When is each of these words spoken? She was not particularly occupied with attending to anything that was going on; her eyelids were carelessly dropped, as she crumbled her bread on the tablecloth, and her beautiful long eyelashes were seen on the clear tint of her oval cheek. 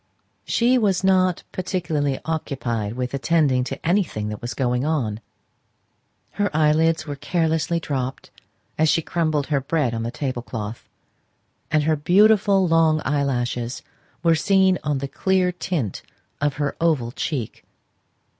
She 0.45 0.79
was 0.79 1.03
not 1.03 1.43
particularly 1.51 2.19
occupied 2.25 2.93
with 2.93 3.13
attending 3.13 3.63
to 3.65 3.85
anything 3.87 4.29
that 4.29 4.41
was 4.41 4.55
going 4.55 4.83
on; 4.83 5.19
her 6.31 6.49
eyelids 6.57 7.05
were 7.05 7.15
carelessly 7.15 7.79
dropped, 7.79 8.31
as 8.79 8.89
she 8.89 9.03
crumbled 9.03 9.45
her 9.53 9.61
bread 9.61 9.93
on 9.93 10.01
the 10.01 10.09
tablecloth, 10.09 10.89
and 11.69 11.83
her 11.83 11.95
beautiful 11.95 12.67
long 12.67 12.99
eyelashes 13.05 13.83
were 14.23 14.33
seen 14.33 14.79
on 14.83 14.97
the 14.97 15.07
clear 15.07 15.51
tint 15.51 16.01
of 16.41 16.55
her 16.55 16.75
oval 16.81 17.11
cheek. 17.11 17.63